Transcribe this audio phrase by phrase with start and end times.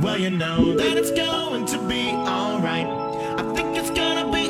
[0.00, 2.86] Well, you know that it's going to be alright.
[2.86, 4.41] I think it's gonna be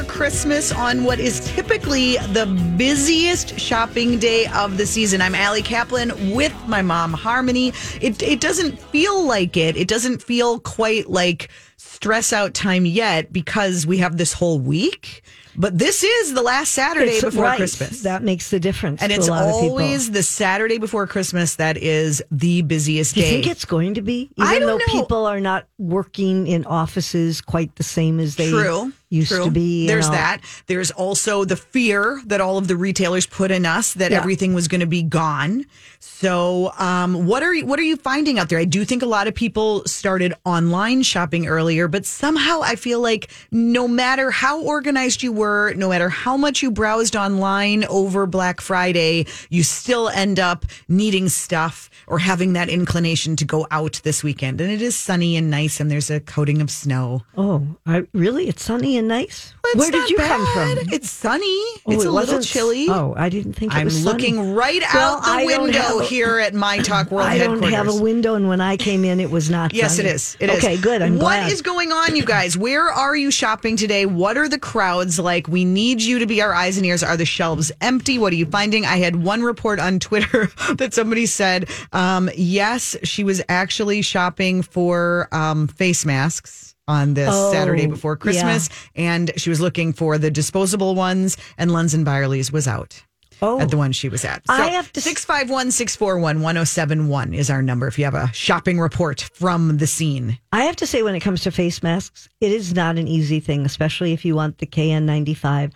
[0.00, 2.46] Christmas on what is typically the
[2.78, 5.20] busiest shopping day of the season.
[5.20, 7.68] I'm Allie Kaplan with my mom, Harmony.
[8.00, 9.76] It, it doesn't feel like it.
[9.76, 15.22] It doesn't feel quite like stress out time yet because we have this whole week.
[15.54, 17.56] But this is the last Saturday It's before right.
[17.58, 18.02] Christmas.
[18.02, 19.02] That makes the difference.
[19.02, 23.20] and it's a lot of always the Saturday before Christmas that is the busiest Do
[23.20, 23.32] you day.
[23.42, 24.30] think it's going to be?
[24.38, 24.84] Even I don't though know.
[25.02, 28.92] people are not working in offices quite the same as they True.
[29.12, 29.44] Used True.
[29.44, 29.86] to be.
[29.86, 30.14] There's know.
[30.14, 30.40] that.
[30.66, 34.18] There's also the fear that all of the retailers put in us that Yeah.
[34.18, 35.66] everything was going to be gone.
[36.00, 38.58] So, um, what are you, what are you finding out there?
[38.58, 43.00] I do think a lot of people started online shopping earlier, but somehow I feel
[43.00, 48.26] like no matter how organized you were, no matter how much you browsed online over
[48.26, 54.00] Black Friday, you still end up needing stuff or having that inclination to go out
[54.02, 54.60] this weekend.
[54.60, 57.22] And it is sunny and nice, and there's a coating of snow.
[57.36, 58.48] Oh, I, really?
[58.48, 59.54] It's sunny and nice.
[59.66, 60.92] It's Where did you come from?
[60.92, 61.44] It's sunny.
[61.46, 62.86] Oh, it's it a little chilly.
[62.88, 63.98] Oh, I didn't think it was.
[63.98, 67.38] I'm looking right Well, out the I window a- here at My Talk World I
[67.38, 69.72] don't have a window, and when I came in, it was not.
[69.82, 70.08] Yes, it sunny.
[70.10, 70.36] is.
[70.40, 70.56] It is.
[70.58, 71.00] okay, good.
[71.02, 71.52] I'm What glad.
[71.52, 72.56] is going on, you guys?
[72.58, 74.04] Where are you shopping today?
[74.06, 75.48] What are the crowds like?
[75.48, 77.02] We need you to be our eyes and ears.
[77.02, 78.18] Are the shelves empty?
[78.18, 78.84] What are you finding?
[78.84, 84.62] I had one report on Twitter that somebody said, um, yes, she was actually shopping
[84.62, 90.18] for um, face masks on this Oh, Saturday before Christmas, and she was looking for
[90.18, 93.02] the disposable ones, and Lunds and Byerly's was out.
[93.40, 93.58] Oh.
[93.58, 93.80] At the oh.
[93.80, 94.46] one she was at.
[94.46, 98.78] So I have to- 651 641 1071 is our number if you have a shopping
[98.78, 100.38] report from the scene.
[100.52, 103.40] I have to say, when it comes to face masks, it is not an easy
[103.40, 105.72] thing, especially if you want the KN95,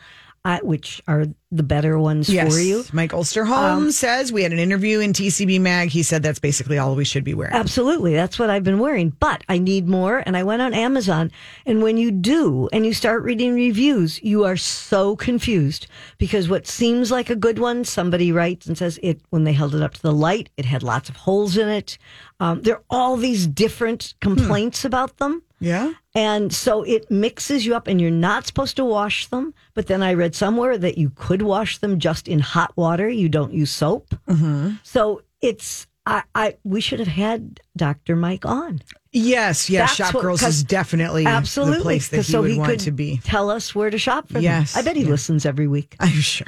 [0.46, 2.78] I, which are the better ones for you.
[2.78, 5.88] Um, Mike Osterholm says we had an interview in TCB Mag.
[5.88, 7.52] He said that's basically all we should be wearing.
[7.52, 8.14] Absolutely.
[8.14, 9.10] That's what I've been wearing.
[9.10, 10.22] But I need more.
[10.24, 11.32] And I went on Amazon.
[11.66, 16.68] And when you do and you start reading reviews, you are so confused because what
[16.68, 19.94] seems like a good one, somebody writes and says it, when they held it up
[19.94, 21.98] to the light, it had lots of holes in it.
[22.38, 25.42] Um, there are all these different complaints about them.
[25.58, 25.92] Yeah.
[26.14, 29.54] And so it mixes you up, and you're not supposed to wash them.
[29.74, 33.08] But then I read somewhere that you could wash them just in hot water.
[33.08, 34.14] You don't use soap.
[34.28, 34.74] Mm-hmm.
[34.82, 38.16] So it's I, I we should have had Dr.
[38.16, 38.80] Mike on.
[39.16, 39.88] Yes, yes.
[39.88, 42.80] That's Shop what- Girls is definitely Absolutely, the place that he so would he want
[42.80, 43.18] to be.
[43.24, 44.80] Tell us where to shop for Yes, them.
[44.80, 45.08] I bet he yeah.
[45.08, 45.96] listens every week.
[46.00, 46.46] I'm sure.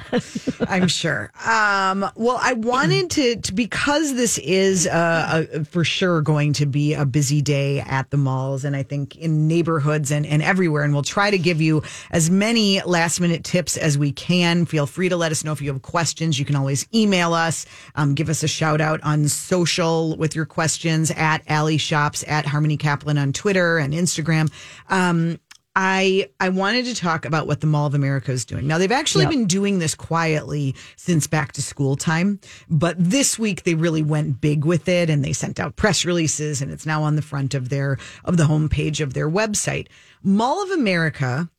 [0.67, 1.31] I'm sure.
[1.45, 6.67] Um, well, I wanted to, to because this is uh, a, for sure going to
[6.67, 10.83] be a busy day at the malls, and I think in neighborhoods and, and everywhere.
[10.83, 11.81] And we'll try to give you
[12.11, 14.65] as many last minute tips as we can.
[14.67, 16.37] Feel free to let us know if you have questions.
[16.37, 17.65] You can always email us,
[17.95, 22.45] um, give us a shout out on social with your questions at Allie Shops at
[22.45, 24.51] Harmony Kaplan on Twitter and Instagram.
[24.89, 25.39] Um,
[25.75, 28.67] I I wanted to talk about what the Mall of America is doing.
[28.67, 29.31] Now they've actually Yep.
[29.31, 32.39] been doing this quietly since back to school time,
[32.69, 36.61] but this week they really went big with it and they sent out press releases
[36.61, 39.87] and it's now on the front of their of the homepage of their website.
[40.23, 41.49] Mall of America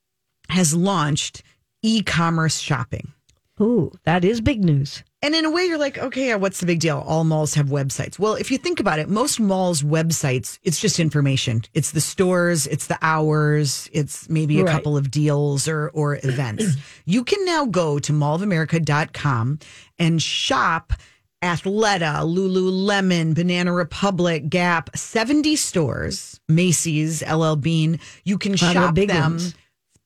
[0.50, 1.42] has launched
[1.82, 3.12] e-commerce shopping.
[3.60, 5.02] Ooh, that is big news.
[5.22, 7.04] And in a way, you're like, okay, yeah, what's the big deal?
[7.06, 8.18] All malls have websites.
[8.18, 11.60] Well, if you think about it, most malls' websites, it's just information.
[11.74, 14.72] It's the stores, it's the hours, it's maybe a Right.
[14.72, 16.64] couple of deals or, or events.
[17.04, 19.58] you can now go to mallamerica.com
[19.98, 20.94] and shop
[21.42, 27.98] Athleta, Lululemon, Banana Republic, Gap, 70 stores, Macy's, LL Bean.
[28.24, 29.54] You can the shop big them ones.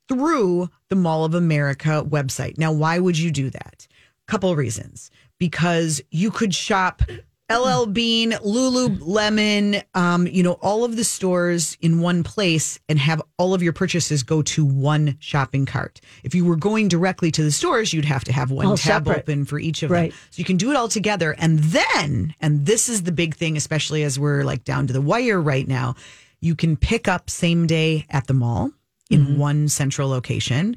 [0.08, 2.56] through the Mall of America website.
[2.58, 3.87] Now, why would you do that?
[4.26, 5.11] Couple reasons.
[5.38, 7.03] Because you could shop
[7.50, 13.21] LL Bean, Lululemon, um, you know, all of the stores in one place and have
[13.38, 16.00] all of your purchases go to one shopping cart.
[16.23, 19.05] If you were going directly to the stores, you'd have to have one All tab
[19.05, 19.19] separate.
[19.19, 20.11] open for each of Right.
[20.12, 20.19] them.
[20.31, 21.35] So you can do it all together.
[21.38, 25.03] And then, and this is the big thing, especially as we're like down to the
[25.03, 25.97] wire right now,
[26.41, 28.70] you can pick up same day at the mall
[29.11, 29.37] in Mm-hmm.
[29.38, 30.75] one central location.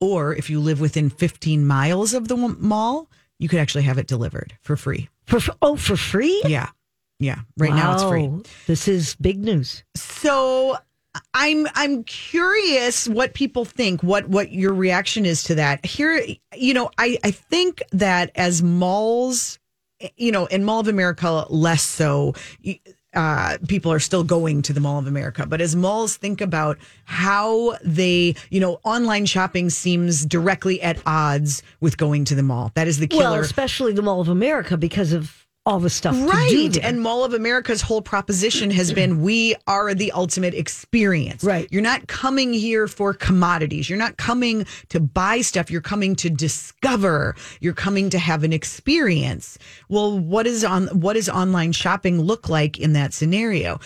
[0.00, 4.06] Or if you live within 15 miles of the mall, you could actually have it
[4.06, 5.08] delivered for free.
[5.26, 6.42] For, oh, for free?
[6.46, 6.68] Yeah.
[7.20, 8.30] Yeah, right now it's free.
[8.68, 9.82] This is big news.
[9.96, 10.76] So
[11.34, 15.84] I'm I'm curious what people think, what what your reaction is to that.
[15.84, 16.24] Here,
[16.56, 19.58] you know, I I think that as malls,
[20.16, 22.34] you know, in Mall of America less so.
[23.14, 26.76] Uh, people are still going to the Mall of America, but as malls think about
[27.04, 32.70] how they, you know, online shopping seems directly at odds with going to the mall.
[32.74, 33.30] That is the killer.
[33.30, 36.78] Well, especially the Mall of America because of all the stuff Right.
[36.78, 41.44] And Mall of America's whole proposition has been we are the ultimate experience.
[41.44, 41.68] Right.
[41.70, 43.88] You're not coming here for commodities.
[43.90, 45.70] You're not coming to buy stuff.
[45.70, 47.36] You're coming to discover.
[47.60, 49.58] You're coming to have an experience.
[49.90, 53.78] Well, what is on what does online shopping look like in that scenario?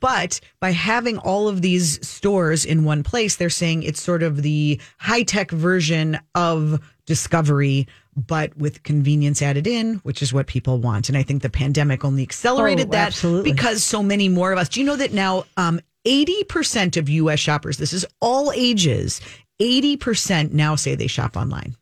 [0.00, 4.40] But by having all of these stores in one place, they're saying it's sort of
[4.40, 11.08] the high-tech version of discovery but with convenience added in, which is what people want.
[11.08, 13.52] And I think the pandemic only accelerated Oh, that absolutely.
[13.52, 14.68] because so many more of us.
[14.70, 19.20] Do you know that now um, 80% of US shoppers, this is all ages,
[19.60, 21.76] 80% now say they shop online.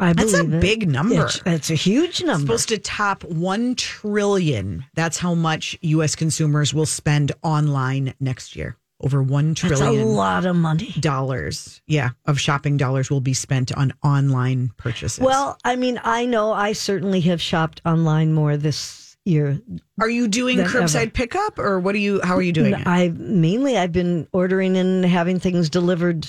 [0.00, 0.60] I That's a it.
[0.60, 1.24] big number.
[1.24, 2.46] It's, it's a huge number.
[2.46, 4.84] Supposed to top 1 trillion.
[4.94, 8.76] That's how much US consumers will spend online next year.
[9.00, 9.94] Over one trillion.
[9.94, 10.92] That's a lot of money.
[10.98, 11.80] dollars.
[11.86, 15.20] Yeah, of shopping dollars will be spent on online purchases.
[15.20, 19.60] Well, I mean, I know I certainly have shopped online more this year.
[20.00, 21.10] Are you doing curbside ever.
[21.10, 22.86] pickup or what are you how are you doing it?
[22.86, 26.26] I mainly I've been ordering and having things delivered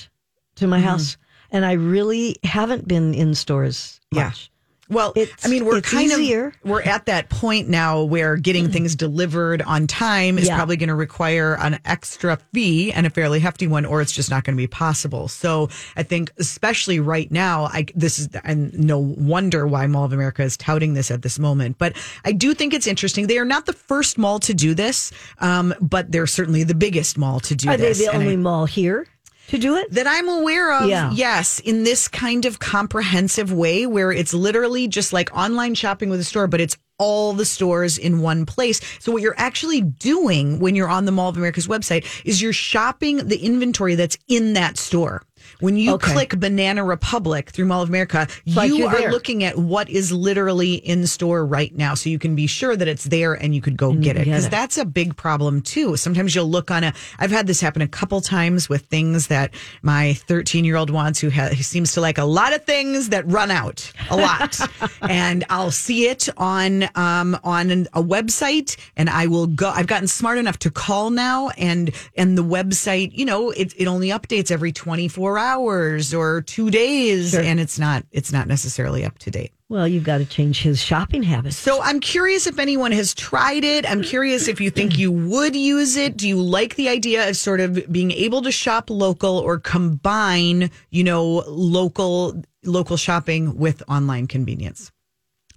[0.55, 0.87] to my mm-hmm.
[0.87, 1.17] house,
[1.51, 4.25] and I really haven't been in stores Yeah.
[4.25, 4.51] much.
[4.89, 6.47] Well, It's- I mean, we're kind easier.
[6.47, 10.55] of we're at that point now where getting things delivered on time is Yeah.
[10.55, 14.29] probably going to require an extra fee and a fairly hefty one, or it's just
[14.31, 15.27] not going to be possible.
[15.27, 20.13] So I think, especially right now, I this is and no wonder why Mall of
[20.13, 21.77] America is touting this at this moment.
[21.77, 21.93] But
[22.25, 23.27] I do think it's interesting.
[23.27, 27.17] They are not the first mall to do this, um, but they're certainly the biggest
[27.17, 27.73] mall to do this.
[27.75, 27.99] Are they this.
[27.99, 29.05] the And I- only mall here
[29.49, 29.91] to do it?
[29.91, 31.11] that I'm aware of, Yeah.
[31.11, 36.19] yes, in this kind of comprehensive way where it's literally just like online shopping with
[36.19, 38.81] a store, but it's all the stores in one place.
[38.99, 42.51] So what you're actually doing when you're on the Mall of America's website is you're
[42.53, 45.23] shopping the inventory that's in that store.
[45.59, 46.13] When you Okay.
[46.13, 49.11] click Banana Republic through Mall of America, like you you're there.
[49.11, 51.95] looking at what is literally in store right now.
[51.95, 54.23] So you can be sure that it's there and you could go get it.
[54.23, 55.97] Because that's a big problem too.
[55.97, 59.53] Sometimes you'll look on a, I've had this happen a couple times with things that
[59.81, 63.09] my 13 year old wants who, ha, who seems to like a lot of things
[63.09, 64.57] that run out a lot.
[65.01, 69.87] and I'll see it on, um, on an, a website and I will go, I've
[69.87, 74.07] gotten smart enough to call now and, and the website, you know, it, it only
[74.07, 79.31] updates every 24 hours or two days and it's not, it's not necessarily up to
[79.31, 79.51] date.
[79.69, 81.55] Well, you've got to change his shopping habits.
[81.55, 83.87] So I'm curious if anyone has tried it.
[83.89, 86.17] I'm curious if you think you would use it.
[86.17, 90.71] Do you like the idea of sort of being able to shop local or combine,
[90.89, 94.91] you know, local local shopping with online convenience?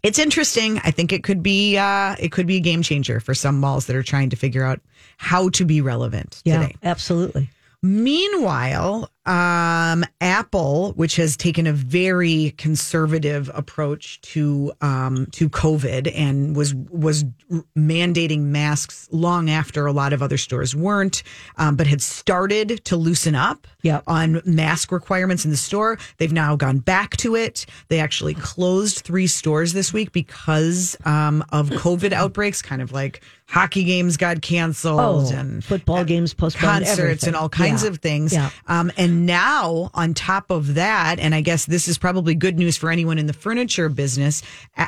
[0.02, 0.78] It's interesting.
[0.84, 3.86] I think it could be uh it could be a game changer for some malls
[3.86, 4.80] that are trying to figure out
[5.16, 6.76] how to be relevant Yeah, today.
[6.82, 7.48] absolutely.
[7.82, 16.56] Meanwhile, um, Apple, which has taken a very conservative approach to um, to COVID and
[16.56, 17.24] was was
[17.76, 21.22] mandating masks long after a lot of other stores weren't,
[21.56, 24.04] um, but had started to loosen up Yep.
[24.06, 25.98] on mask requirements in the store.
[26.18, 27.66] They've now gone back to it.
[27.88, 33.22] They actually closed three stores this week because um, of COVID outbreaks, kind of like
[33.48, 37.28] hockey games got canceled Oh, and football games postponed, concerts everything.
[37.30, 37.88] and all kinds Yeah.
[37.90, 38.32] of things.
[38.32, 38.50] Yeah.
[38.68, 42.76] Um, and now, on top of that, and I guess this is probably good news
[42.76, 44.42] for anyone in the furniture business.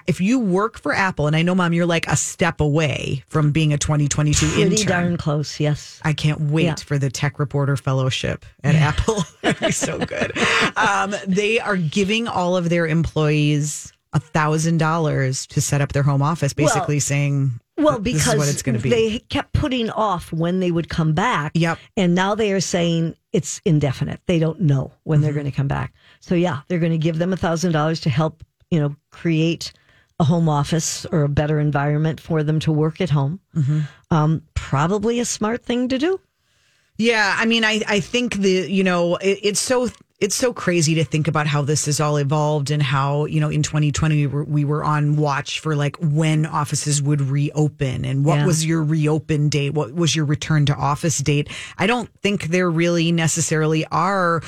[0.06, 3.52] If you work for Apple, and I know, Mom, you're like a step away from
[3.52, 4.86] being a 2022 Pretty intern.
[4.88, 6.00] darn close, yes.
[6.04, 6.74] I can't wait Yeah.
[6.76, 9.22] for the Tech Reporter Fellowship at Apple.
[9.42, 10.32] That'd be so good.
[10.76, 16.02] Um, they are giving all of their employees a thousand dollars to set up their
[16.04, 20.32] home office, basically saying, Well, because what it's going to be." they kept putting off
[20.32, 21.50] when they would come back.
[21.54, 21.78] Yep.
[21.96, 24.20] And now they are saying it's indefinite.
[24.26, 25.24] They don't know when Mm-hmm.
[25.24, 25.92] they're going to come back.
[26.20, 29.72] So yeah, they're going to give them a thousand dollars to help, you know, create
[30.20, 33.40] a home office or a better environment for them to work at home.
[33.56, 33.80] Mm-hmm.
[34.10, 36.20] Um, probably a smart thing to do.
[36.96, 39.88] Yeah, I mean, I I think the you know it, it's so
[40.24, 43.50] it's so crazy to think about how this has all evolved and how you know
[43.50, 48.24] in 2020 we were, we were on watch for like when offices would reopen and
[48.24, 48.46] what Yeah.
[48.46, 51.48] was your reopen date, what was your return to office date.
[51.76, 54.40] I don't think there really necessarily are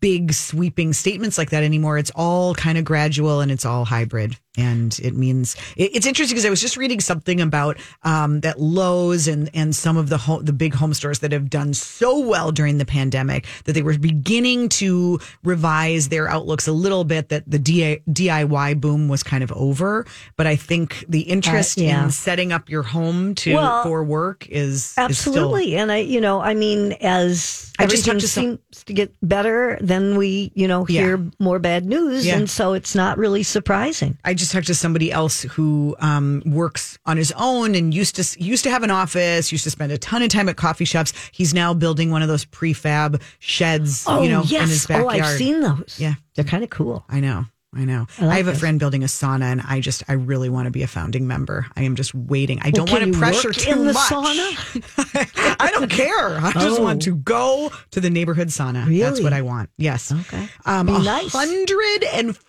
[0.00, 1.98] big sweeping statements like that anymore.
[1.98, 4.36] It's all kind of gradual and it's all hybrid.
[4.56, 9.26] And it means it's interesting because I was just reading something about um, that Lowe's
[9.26, 12.52] and and some of the home, the big home stores that have done so well
[12.52, 17.30] during the pandemic that they were beginning to revise their outlooks a little bit.
[17.30, 20.06] That the DIY boom was kind of over,
[20.36, 22.04] but I think the interest Uh, yeah.
[22.04, 25.76] in setting up your home to Well, for work is is still- Absolutely.
[25.76, 28.92] and I, you know, I mean, as I just everything talked to some- seems to
[28.92, 31.00] get better, then we, you know, Yeah.
[31.02, 32.24] hear more bad news.
[32.26, 32.36] Yeah.
[32.36, 34.16] And so it's not really surprising.
[34.24, 38.42] I just talked to somebody else who um, works on his own and used to
[38.42, 41.12] used to have an office, used to spend a ton of time at coffee shops.
[41.32, 44.62] He's now building one of those prefab sheds, Oh, you know, yes.
[44.62, 45.20] in his backyard.
[45.20, 45.96] Oh, I've seen those.
[45.98, 46.14] Yeah.
[46.34, 47.04] They're kind of cool.
[47.08, 47.44] I know.
[47.76, 48.06] I know.
[48.20, 50.66] I like I have a friend building a sauna, and I just, I really want
[50.66, 51.66] to be a founding member.
[51.76, 52.60] I am just waiting.
[52.62, 54.10] I don't want to pressure too in the much.
[54.10, 55.56] sauna?
[55.60, 56.38] I don't care.
[56.38, 56.82] I just Oh.
[56.82, 58.86] want to go to the neighborhood sauna.
[58.98, 59.70] That's what I want.
[59.76, 60.10] Yes.
[60.12, 60.48] Okay.
[60.66, 61.32] Um, Be nice.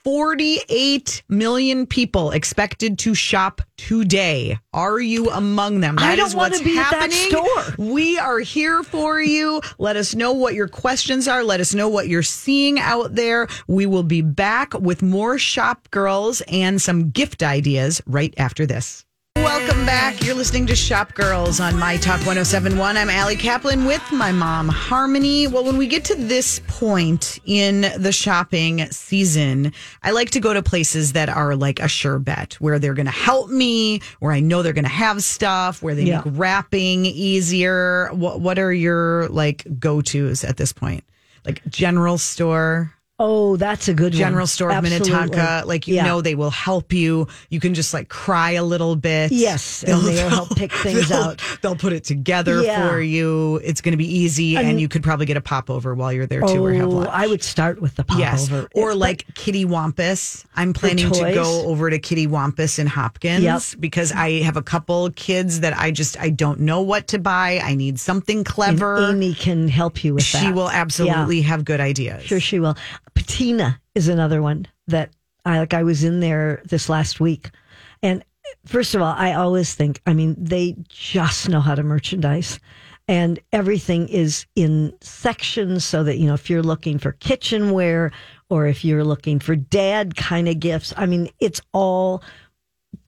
[0.03, 4.57] 148 million people expected to shop today.
[4.73, 5.95] Are you among them?
[5.99, 7.75] I don't wanna what's be at that store.
[7.77, 9.61] We are here for you.
[9.77, 11.43] Let us know what your questions are.
[11.43, 13.47] Let us know what you're seeing out there.
[13.67, 19.05] We will be back with more shop girls and some gift ideas right after this.
[19.37, 20.23] Welcome back.
[20.25, 22.97] You're listening to Shop Girls on My Talk 1071.
[22.97, 25.47] I'm Allie Kaplan with my mom, Harmony.
[25.47, 29.71] Well, when we get to this point in the shopping season,
[30.03, 33.05] I like to go to places that are like a sure bet, where they're going
[33.05, 36.21] to help me, where I know they're going to have stuff, where they Yeah.
[36.25, 38.09] make wrapping easier.
[38.13, 41.03] What, what are your like go tos at this point?
[41.45, 42.91] Like general store?
[43.17, 44.19] Oh, that's a good one.
[44.19, 45.09] general store of Absolutely.
[45.09, 45.63] Minnetonka.
[45.65, 46.03] Like, you Yeah.
[46.03, 47.27] know, they will help you.
[47.49, 49.31] You can just like cry a little bit.
[49.31, 51.41] Yes, and they'll help pick things they'll- out.
[51.61, 52.89] They'll put it together Yeah.
[52.89, 53.61] for you.
[53.63, 54.57] It's going to be easy.
[54.57, 56.89] And, And- you could probably get a popover while you're there too or have Oh,
[56.89, 57.09] lunch.
[57.09, 58.49] I would start with the Yes.
[58.49, 58.67] popover.
[58.75, 60.43] Or But- like Kitty Wampus.
[60.57, 63.61] I'm planning to go over to Kitty Wampus in Hopkins Yep.
[63.79, 67.61] because I have a couple kids that I just I don't know what to buy.
[67.63, 68.97] I need something and clever.
[69.11, 70.41] Amy can help you with that.
[70.43, 70.81] she will Yeah.
[70.81, 72.23] absolutely have good ideas.
[72.23, 72.75] Sure, she will.
[73.15, 75.09] Patina is another one that
[75.45, 75.73] I like.
[75.73, 77.49] I was in there this last week,
[78.03, 78.23] and
[78.65, 82.59] first of all, I always think, I mean, they just know how to merchandise,
[83.07, 88.11] and everything is in sections so that you know if you're looking for kitchenware
[88.49, 90.93] or if you're looking for dad kind of gifts.
[90.97, 92.21] I mean, it's all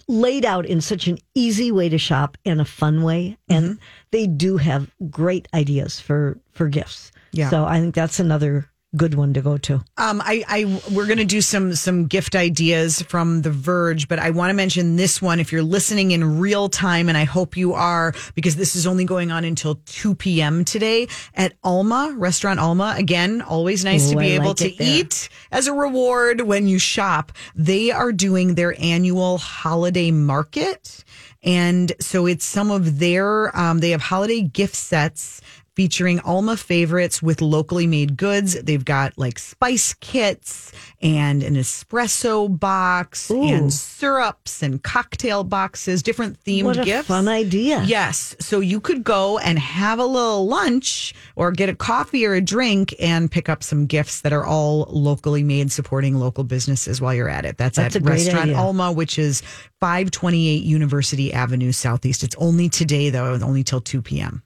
[0.07, 3.73] laid out in such an easy way to shop and a fun way and Mm-hmm.
[4.11, 7.49] they do have great ideas for for gifts Yeah.
[7.49, 11.19] so i think that's another good one to go to Um, I, I, we're going
[11.19, 15.21] to do some some gift ideas from The Verge, but I want to mention this
[15.21, 15.39] one.
[15.39, 19.05] If you're listening in real time, and I hope you are, because this is only
[19.05, 20.65] going on until 2 p.m.
[20.65, 22.95] today at Alma Restaurant Alma.
[22.97, 27.31] Again, always nice to be I able to eat as a reward when you shop.
[27.55, 31.05] They are doing their annual holiday market,
[31.43, 33.55] and so it's some of their.
[33.57, 35.41] Um, they have holiday gift sets
[35.77, 38.59] featuring Alma favorites with locally made goods.
[38.63, 40.71] They've got like spice kits
[41.03, 43.43] and an espresso box Ooh.
[43.43, 47.07] and syrups and cocktail boxes, different themed what a gifts.
[47.07, 48.35] fun idea Yes.
[48.39, 52.41] So you could go and have a little lunch or get a coffee or a
[52.41, 57.13] drink and pick up some gifts that are all locally made, supporting local businesses while
[57.13, 57.57] you're at it.
[57.59, 58.57] That's, That's at a Restaurant idea.
[58.57, 59.41] Alma, which is
[59.79, 62.23] 528 University Avenue Southeast.
[62.23, 64.41] It's only today, though, only till 2 p.m.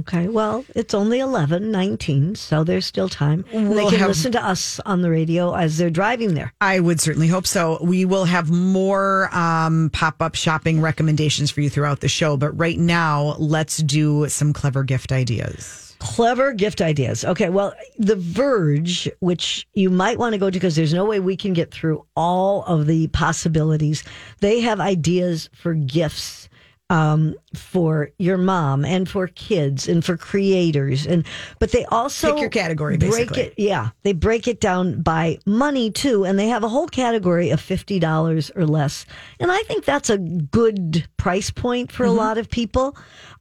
[0.00, 4.32] okay well it's only 11 19 so there's still time they We'll can have- listen
[4.32, 7.78] to us on the radio as they're driving there I would certainly hope so.
[7.82, 12.36] We will have more um, pop up shopping recommendations for you throughout the show.
[12.38, 15.94] But right now, let's do some clever gift ideas.
[15.98, 17.24] Clever gift ideas.
[17.24, 21.20] Okay, well, The Verge, which you might want to go to because there's no way
[21.20, 24.04] we can get through all of the possibilities.
[24.40, 26.48] They have ideas for gifts
[26.90, 31.24] um, for your mom and for kids and for creators, and
[31.58, 33.42] but they also Pick your category, Break basically.
[33.42, 33.90] it, yeah.
[34.02, 37.98] They break it down by money too, and they have a whole category of fifty
[37.98, 39.06] dollars or less,
[39.40, 42.96] and I think that's a good price point for a lot of people.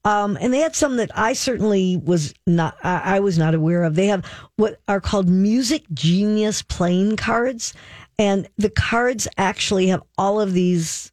[0.05, 3.83] Um, and they had some that I certainly was not, I, I was not aware
[3.83, 3.95] of.
[3.95, 4.25] They have
[4.57, 7.73] what are called Music Genius playing cards.
[8.19, 11.12] And the cards actually have all of these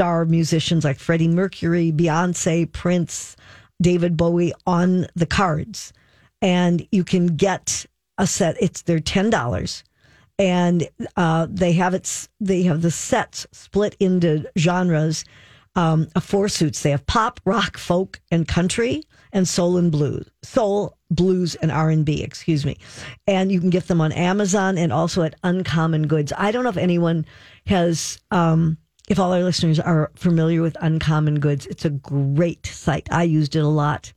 [0.00, 3.36] star musicians like Freddie Mercury, Beyonce, Prince,
[3.82, 5.92] David Bowie on the cards.
[6.40, 7.84] And you can get
[8.16, 9.82] a set, it's, they're $10
[10.38, 10.88] and
[11.18, 12.28] uh, they have it.
[12.40, 15.26] They have the sets split into genres
[15.76, 16.82] um, of four suits.
[16.82, 19.02] They have pop, rock, folk, and country,
[19.34, 22.22] and soul and blues, soul, blues, and R and B.
[22.22, 22.78] Excuse me.
[23.26, 26.32] And you can get them on Amazon and also at Uncommon Goods.
[26.38, 27.26] I don't know if anyone
[27.66, 28.78] has um,
[29.08, 33.08] if all our listeners are familiar with Uncommon Goods, it's a great site.
[33.10, 34.12] I used it a lot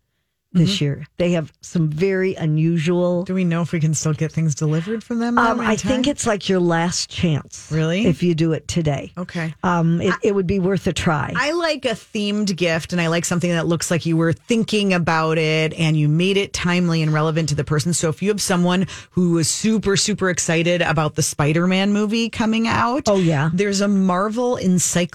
[0.53, 0.83] this Mm-hmm.
[0.83, 1.07] year.
[1.17, 3.23] They have some very unusual.
[3.23, 5.37] Do we know if we can still get things delivered from them?
[5.37, 7.69] Um, I think it's like your last chance.
[7.71, 8.05] Really?
[8.05, 9.13] If you do it today.
[9.17, 9.53] okay.
[9.63, 11.33] Um, it, it would be worth a try.
[11.35, 14.93] I like a themed gift and I like something that looks like you were thinking
[14.93, 17.93] about it and you made it timely and relevant to the person.
[17.93, 22.29] So if you have someone who was super, super excited about the Spider Man movie
[22.29, 23.49] coming out, Oh, yeah.
[23.53, 24.57] there's a Marvel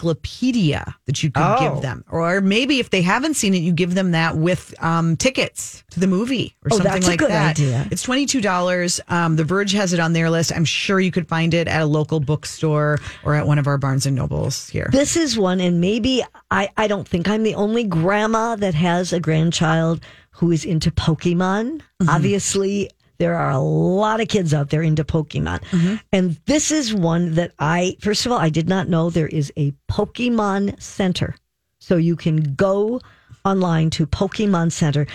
[0.02, 1.58] encyclopedia that you could Oh.
[1.74, 2.04] give them.
[2.10, 6.00] Or maybe if they haven't seen it, you give them that with um, tickets to
[6.00, 7.50] the movie or Oh, something that's a like that.
[7.50, 7.86] idea.
[7.90, 9.00] It's $22.
[9.08, 10.52] Um, the Verge has it on their list.
[10.54, 13.76] I'm sure you could find it at a local bookstore or at one of our
[13.78, 14.88] Barnes and Nobles here.
[14.90, 19.12] This is one, and maybe I, I don't think I'm the only grandma that has
[19.12, 21.82] a grandchild who is into Pokemon.
[22.08, 25.60] Obviously, there are a lot of kids out there into Pokemon.
[26.12, 29.52] And this is one that I, first of all, I did not know there is
[29.58, 31.34] a Pokemon Center.
[31.80, 33.00] So you can go
[33.50, 35.06] online to Pokemon Center.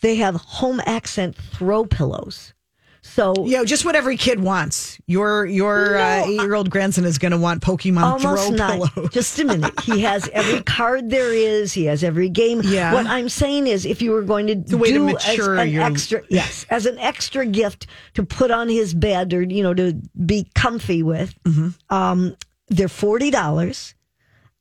[0.00, 2.54] They have home accent throw pillows.
[3.04, 4.96] So Yeah, just what every kid wants.
[5.06, 8.92] Your your uh, eight year old grandson is going to want Pokemon throw not.
[8.94, 9.10] pillows.
[9.10, 9.74] Just a minute.
[9.80, 11.72] He has every card there is.
[11.72, 12.60] He has every game.
[12.64, 12.92] Yeah.
[12.94, 15.70] What I'm saying is, if you were going to way to do mature as an
[15.72, 19.74] your- extra, yes, as an extra gift to put on his bed or you know
[19.74, 19.94] to
[20.24, 21.70] be comfy with, Mm-hmm.
[21.94, 22.36] um,
[22.68, 23.96] they're forty dollars,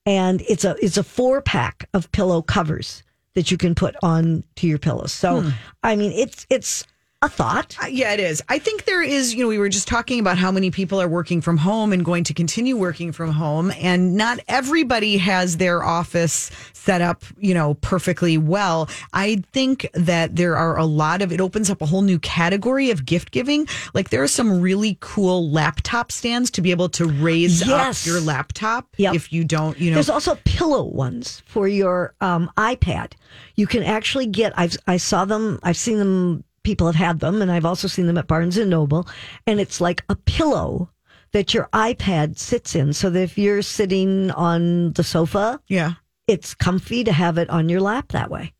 [0.05, 3.03] and it's a it's a four pack of pillow covers
[3.35, 5.11] that you can put on to your pillows.
[5.11, 5.49] So Hmm.
[5.83, 6.85] I mean, it's it's
[7.23, 7.77] a thought.
[7.81, 8.41] Uh, Yeah, it is.
[8.49, 11.07] I think there is, you know, we were just talking about how many people are
[11.07, 13.71] working from home and going to continue working from home.
[13.79, 18.89] And not everybody has their office set up, you know, perfectly well.
[19.13, 22.89] I think that there are a lot of, it opens up a whole new category
[22.89, 23.67] of gift giving.
[23.93, 28.01] Like there are some really cool laptop stands to be able to raise Yes.
[28.01, 29.13] up your laptop Yep.
[29.13, 29.95] if you don't, you know.
[29.95, 33.11] There's also pillow ones for your um, iPad.
[33.55, 34.53] You can actually get.
[34.57, 35.59] I've I saw them.
[35.61, 36.43] I've seen them.
[36.63, 39.07] People have had them, and I've also seen them at Barnes and Noble.
[39.47, 40.89] And it's like a pillow
[41.31, 45.93] that your iPad sits in, so that if you're sitting on the sofa, yeah.
[46.27, 48.53] it's comfy to have it on your lap that way.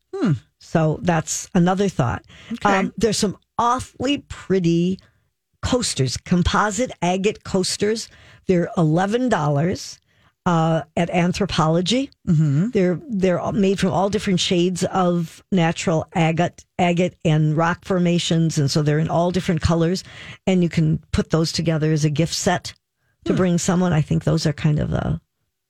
[0.58, 2.24] So that's another thought.
[2.50, 2.90] Um, Okay.
[2.96, 5.00] there's some awfully pretty
[5.60, 8.08] coasters, composite agate coasters.
[8.46, 9.98] They're eleven dollars
[10.46, 12.10] uh, at Anthropologie.
[12.28, 12.70] Mm-hmm.
[12.70, 18.70] They're they're made from all different shades of natural agate, agate and rock formations, and
[18.70, 20.04] so they're in all different colors.
[20.46, 22.74] And you can put those together as a gift set
[23.24, 23.92] to bring someone.
[23.92, 25.20] I think those are kind of a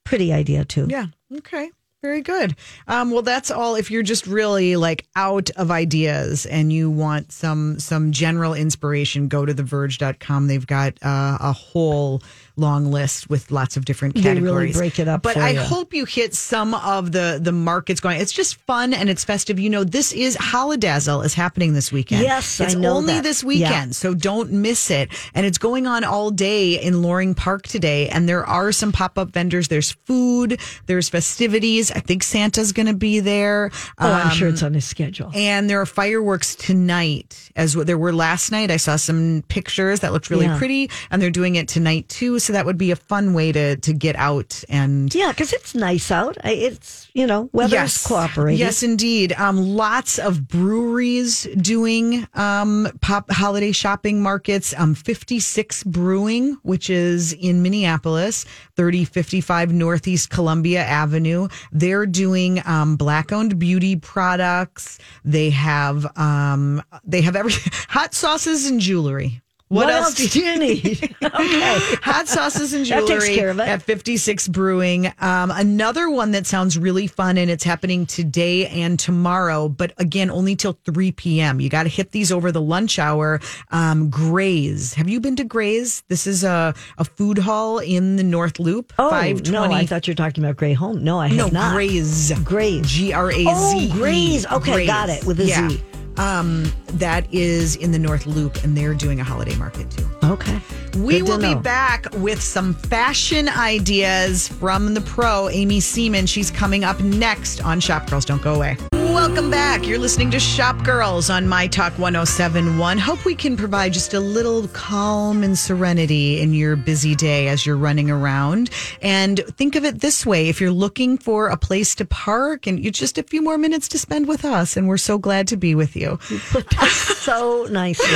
[0.05, 0.87] pretty idea too.
[0.89, 1.07] Yeah.
[1.37, 1.71] Okay.
[2.03, 2.57] Very good.
[2.89, 3.77] Um, well, that's all.
[3.77, 9.29] If you're just really like out of ideas and you want some some general inspiration,
[9.29, 10.49] go to theverge.com.
[10.49, 12.21] They've got uh, a whole
[12.57, 14.77] long list with lots of different They really categories.
[14.77, 15.61] break it up But I you.
[15.61, 18.21] hope you hit some of the the markets going.
[18.21, 19.59] It's just fun and it's festive.
[19.59, 22.23] You know, this is Holidazzle is happening this weekend.
[22.23, 23.23] Yes, I it's know only that.
[23.23, 23.49] this Yeah.
[23.49, 25.09] weekend, so don't miss it.
[25.35, 28.09] And it's going on all day in Loring Park today.
[28.09, 29.69] And there are some pop up vendors.
[29.69, 30.61] There's food.
[30.87, 31.91] There's festivities.
[31.91, 33.71] I think Santa's going to be there.
[33.99, 35.31] Oh, I'm sure Um, it's on his schedule.
[35.35, 38.71] and there are fireworks tonight, as what there were last night.
[38.71, 40.59] I saw some pictures that looked really Yeah.
[40.59, 42.38] pretty, and they're doing it tonight too.
[42.43, 45.75] So that would be a fun way to to get out and Yeah, because it's
[45.75, 46.37] nice out.
[46.45, 48.59] It's you know weather's cooperating.
[48.59, 49.33] Yes, indeed.
[49.33, 54.75] Um, lots of breweries doing um, pop holiday shopping markets.
[54.77, 58.45] Um, 56 Brewing, which is in Minneapolis,
[58.77, 61.49] 3055 Northeast Columbia Avenue.
[61.71, 64.99] They're doing um, black owned beauty products.
[65.25, 67.53] They have um, they have every
[67.89, 69.41] hot sauces and jewelry.
[69.73, 71.17] What, else do you need?
[71.23, 71.79] okay.
[72.03, 73.69] hot sauces and jewelry takes care of it.
[73.69, 75.07] at 56 Brewing.
[75.19, 80.31] Um, another one that sounds really fun, and it's happening today and tomorrow, but again,
[80.31, 81.59] only till 3 p.m.
[81.59, 83.41] You got to hit these over the lunch hour.
[83.71, 84.93] Um, Graze.
[84.95, 86.03] Have you been to Graze?
[86.09, 88.93] This is a, a food hall in the North Loop.
[88.99, 89.53] Oh 520.
[89.53, 91.03] no, I thought you were talking about Gray Home.
[91.03, 91.73] No, I have no, not.
[91.73, 92.31] Graze.
[92.45, 92.87] Graze.
[92.87, 93.47] G R A Z.
[93.49, 94.47] Oh, Graze.
[94.47, 95.69] Okay, got it, with a yeah.
[95.71, 95.83] Z.
[96.16, 100.07] Um, that is in the North Loop, and they're doing a holiday market too.
[100.22, 100.61] Okay.
[100.97, 106.27] We Good will be back with some fashion ideas from the pro, Amy Seaman.
[106.27, 108.27] She's coming up next on Shop Girls.
[108.27, 108.77] Don't go away.
[108.93, 109.87] Welcome back.
[109.87, 112.99] You're listening to Shop Girls on My Talk 1071.
[112.99, 117.65] Hope we can provide just a little calm and serenity in your busy day as
[117.65, 118.71] you're running around.
[119.01, 122.83] And think of it this way if you're looking for a place to park and
[122.83, 125.57] you just a few more minutes to spend with us, and we're so glad to
[125.57, 126.19] be with you.
[126.51, 128.09] Put that so nicely.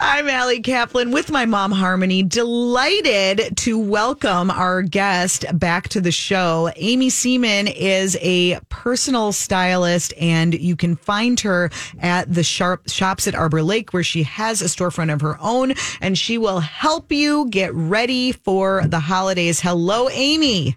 [0.00, 2.21] I'm Allie Kaplan with my mom, Harmony.
[2.28, 6.70] Delighted to welcome our guest back to the show.
[6.76, 13.26] Amy Seaman is a personal stylist, and you can find her at the Sharp Shops
[13.26, 17.10] at Arbor Lake, where she has a storefront of her own, and she will help
[17.10, 19.60] you get ready for the holidays.
[19.60, 20.76] Hello, Amy.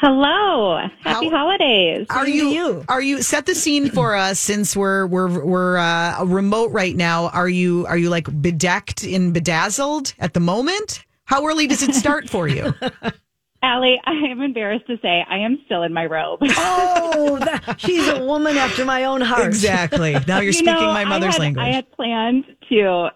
[0.00, 0.78] Hello.
[1.02, 2.06] Happy How- holidays.
[2.10, 2.84] Are to you, you.
[2.88, 7.28] are you set the scene for us since we're we're we're uh, remote right now?
[7.30, 11.04] Are you are you like bedecked and bedazzled at the moment?
[11.24, 12.72] How early does it start for you?
[13.62, 16.40] Allie, I am embarrassed to say I am still in my robe.
[17.10, 19.46] Oh, that, she's a woman after my own heart.
[19.46, 20.12] exactly.
[20.28, 21.66] Now you're You speaking know, my mother's I had, language.
[21.66, 23.08] I had planned to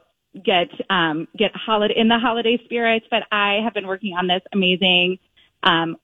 [0.44, 4.42] get um get holiday in the holiday spirits, but I have been working on this
[4.52, 5.18] amazing
[5.62, 5.96] um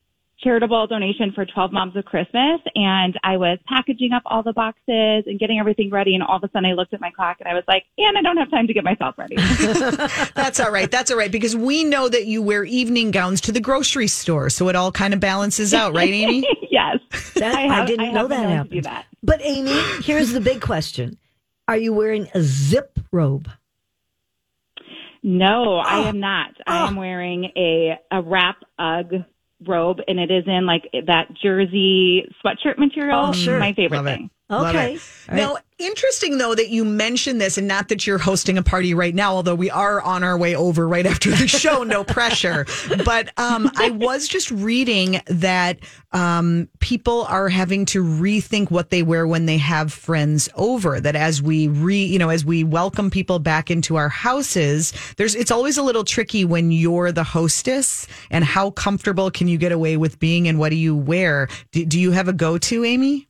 [0.43, 5.23] charitable donation for 12 moms of Christmas and I was packaging up all the boxes
[5.27, 7.49] and getting everything ready and all of a sudden I looked at my clock and
[7.49, 9.35] I was like, and I don't have time to get myself ready.
[10.35, 10.89] That's all right.
[10.89, 14.49] That's all right because we know that you wear evening gowns to the grocery store,
[14.49, 16.47] so it all kind of balances out, right, Amy?
[16.71, 16.97] yes.
[17.35, 18.83] That, I, have- didn't have know that known to do happened.
[18.85, 19.05] that.
[19.21, 21.17] But Amy, here's the big question:
[21.67, 23.49] Are you wearing a zip robe?
[25.21, 26.07] No, I Oh.
[26.07, 26.51] am not.
[26.65, 26.87] I Oh.
[26.87, 29.25] am wearing a a wrap UGG
[29.65, 33.27] robe, and it is in like that jersey sweatshirt material.
[33.27, 33.59] Oh, sure.
[33.59, 34.21] My favorite Love thing.
[34.23, 34.95] Love Okay.
[34.95, 35.01] it.
[35.29, 35.41] All right.
[35.41, 39.13] Now, interesting though that you mentioned this, and not that you're hosting a party right
[39.13, 41.83] now, although we are on our way over right after the show.
[41.83, 42.65] no pressure.
[43.05, 45.79] But um, I was just reading that
[46.11, 50.99] um, people are having to rethink what they wear when they have friends over.
[50.99, 55.35] That as we re, you know, as we welcome people back into our houses, there's
[55.35, 59.71] it's always a little tricky when you're the hostess and how comfortable can you get
[59.71, 61.47] away with being and what do you wear?
[61.71, 63.28] Do, do you have a go to, Amy?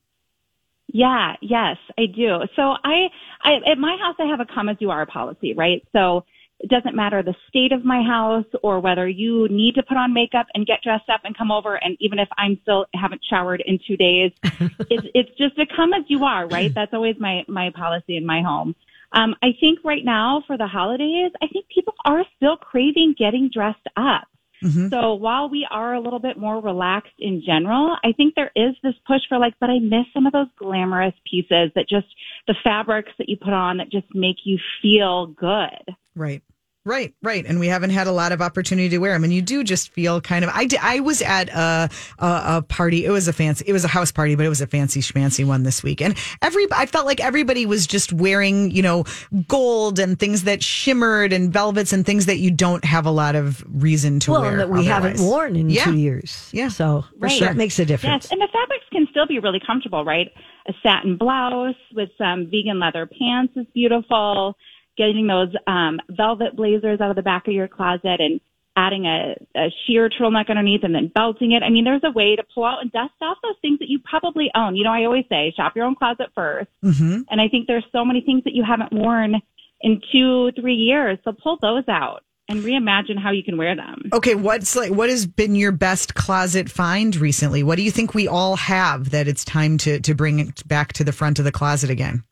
[0.92, 2.40] Yeah, yes, I do.
[2.56, 3.10] So I,
[3.44, 5.86] I at my house I have a come as you are policy, right?
[5.94, 6.26] So
[6.60, 10.14] it doesn't matter the state of my house or whether you need to put on
[10.14, 13.62] makeup and get dressed up and come over and even if I'm still haven't showered
[13.66, 14.32] in 2 days,
[14.90, 16.74] it's it's just a come as you are, right?
[16.74, 18.76] That's always my my policy in my home.
[19.12, 23.50] Um, I think right now for the holidays, I think people are still craving getting
[23.50, 24.28] dressed up.
[24.64, 24.90] Mm-hmm.
[24.90, 28.76] So while we are a little bit more relaxed in general, I think there is
[28.84, 32.08] this push for like, but I miss some of those glamorous pieces that just
[32.48, 35.96] the fabrics that you put on that just make you feel good.
[36.16, 36.44] Right.
[36.86, 39.42] Right, right, and we haven't had a lot of opportunity to wear them, and you
[39.42, 40.50] do just feel kind of.
[40.54, 41.90] I, di- I was at a,
[42.20, 42.26] a
[42.58, 43.06] a party.
[43.06, 43.66] It was a fancy.
[43.68, 46.18] It was a house party, but it was a fancy schmancy one this week, and
[46.42, 46.66] every.
[46.72, 49.04] I felt like everybody was just wearing, you know,
[49.48, 53.36] gold and things that shimmered and velvets and things that you don't have a lot
[53.36, 54.52] of reason to well, wear.
[54.52, 55.84] and that we haven't worn in Yeah.
[55.84, 56.50] two years.
[56.54, 56.70] Yeah.
[56.70, 57.40] So Right.
[57.42, 58.24] that makes a difference.
[58.26, 60.30] Yes, and the fabrics can still be really comfortable, right?
[60.68, 64.56] A satin blouse with some vegan leather pants is beautiful.
[65.00, 68.42] Getting those um, velvet blazers out of the back of your closet and
[68.76, 71.64] adding a, a sheer turtleneck underneath and then belting it.
[71.64, 74.00] I mean, there's a way to pull out and dust off those things that you
[74.00, 74.76] probably own.
[74.76, 77.26] You know, I always say shop your own closet 1st Mhm.
[77.32, 79.42] And I think there's so many things that you haven't worn
[79.82, 81.18] in two, three years.
[81.24, 84.10] So pull those out and reimagine how you can wear them.
[84.12, 84.92] Okay, what's like?
[84.92, 87.64] What has been your best closet find recently?
[87.64, 90.94] What do you think we all have that it's time to to bring it back
[90.94, 92.24] to the front of the closet again?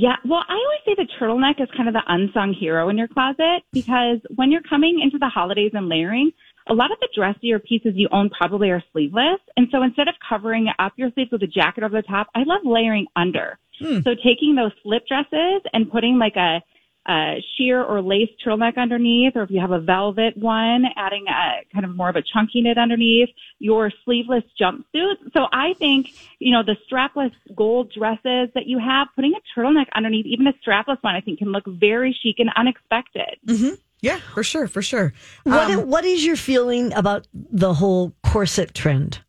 [0.00, 3.06] Yeah, well, I always say the turtleneck is kind of the unsung hero in your
[3.06, 6.30] closet because when you're coming into the holidays and layering,
[6.70, 9.40] a lot of the dressier pieces you own probably are sleeveless.
[9.58, 12.44] And so instead of covering up your sleeves with a jacket over the top, I
[12.46, 13.58] love layering under.
[13.78, 14.00] Hmm.
[14.00, 16.62] So taking those slip dresses and putting like a,
[17.08, 21.64] a sheer or lace turtleneck underneath, or if you have a velvet one, adding a
[21.72, 25.16] kind of more of a chunky knit underneath, your sleeveless jumpsuit.
[25.32, 29.86] So I think, you know, the strapless gold dresses that you have, putting a turtleneck
[29.94, 33.38] underneath, even a strapless one, I think can look very chic and unexpected.
[34.02, 35.12] Yeah, for sure, for sure.
[35.44, 39.20] What, Um, what is your feeling about the whole corset trend?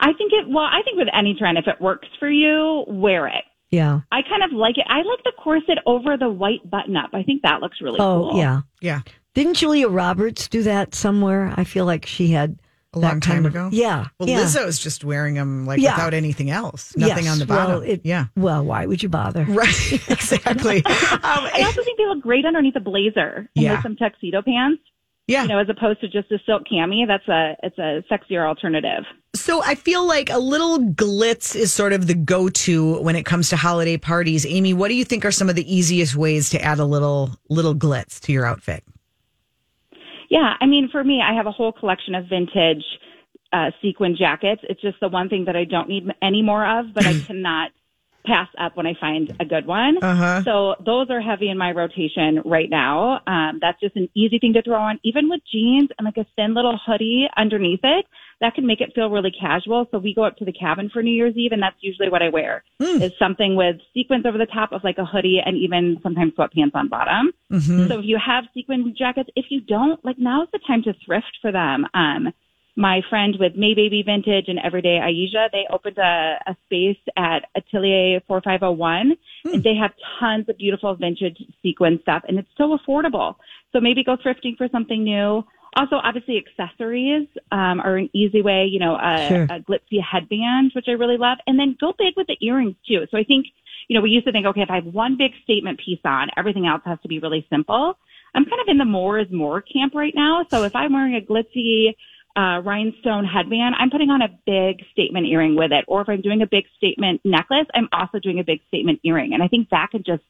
[0.00, 3.26] I think it, well, I think with any trend, if it works for you, wear
[3.26, 3.44] it.
[3.70, 4.00] Yeah.
[4.12, 4.86] I kind of like it.
[4.88, 7.10] I like the corset over the white button up.
[7.12, 8.38] I think that looks really Oh, cool.
[8.38, 8.60] yeah.
[8.80, 9.00] yeah,
[9.34, 11.52] Didn't Julia Roberts do that somewhere?
[11.56, 12.58] I feel like she had
[12.94, 13.68] a that long kind time of- ago.
[13.72, 14.06] Yeah.
[14.18, 14.38] Well, yeah.
[14.40, 15.94] Lizzo's just wearing them like Yeah.
[15.96, 17.72] without anything else, nothing Yes, on the bottom.
[17.72, 19.44] Well, it- yeah, Well, why would you bother?
[19.48, 20.76] right, exactly.
[20.86, 23.72] um, I also think they look great underneath a blazer and Yeah.
[23.74, 24.80] with some tuxedo pants.
[25.26, 25.42] Yeah.
[25.42, 29.04] You know, as opposed to just a silk cami, that's a it's a sexier alternative.
[29.34, 33.48] So I feel like a little glitz is sort of the go-to when it comes
[33.50, 34.46] to holiday parties.
[34.46, 37.30] Amy, what do you think are some of the easiest ways to add a little
[37.48, 38.84] little glitz to your outfit?
[40.30, 42.84] Yeah, I mean, for me, I have a whole collection of vintage
[43.52, 44.62] uh, sequin jackets.
[44.68, 47.70] It's just the one thing that I don't need any more of, but I cannot
[48.26, 49.98] pass up when I find a good one.
[50.02, 50.42] Uh-huh.
[50.42, 53.20] So those are heavy in my rotation right now.
[53.26, 56.26] Um, that's just an easy thing to throw on, even with jeans and like a
[56.36, 58.06] thin little hoodie underneath it.
[58.42, 59.86] That can make it feel really casual.
[59.90, 62.22] So we go up to the cabin for New Year's Eve, and that's usually what
[62.22, 65.98] I wear is something with sequins over the top of like a hoodie and even
[66.02, 67.32] sometimes sweatpants on bottom.
[67.88, 71.38] So if you have sequin jackets, if you don't, like now's the time to thrift
[71.40, 71.86] for them.
[71.94, 72.32] Um,
[72.76, 77.46] my friend with May Baby Vintage and Everyday Aisha, they opened a, a space at
[77.56, 83.36] Atelier 4501 and they have tons of beautiful vintage sequin stuff and it's so affordable.
[83.72, 85.42] So maybe go thrifting for something new.
[85.76, 89.42] Also, obviously accessories, um, are an easy way, you know, a, Sure.
[89.44, 91.38] a glitzy headband, which I really love.
[91.46, 93.06] And then go big with the earrings too.
[93.10, 93.46] So I think,
[93.88, 96.28] you know, we used to think, okay, if I have one big statement piece on,
[96.36, 97.98] everything else has to be really simple.
[98.34, 100.46] I'm kind of in the more is more camp right now.
[100.50, 101.94] So if I'm wearing a glitzy,
[102.36, 105.84] uh, rhinestone headband, I'm putting on a big statement earring with it.
[105.88, 109.32] Or if I'm doing a big statement necklace, I'm also doing a big statement earring.
[109.32, 110.22] And I think that could just,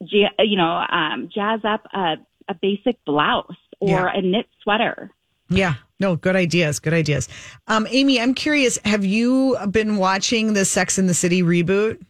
[0.00, 2.16] you know, um, jazz up a,
[2.48, 3.46] a basic blouse
[3.78, 4.12] or Yeah.
[4.14, 5.10] a knit sweater.
[5.48, 5.74] Yeah.
[5.98, 6.78] No, good ideas.
[6.78, 7.28] Good ideas.
[7.68, 12.00] Um, Amy, I'm curious, have you been watching the Sex in the City reboot?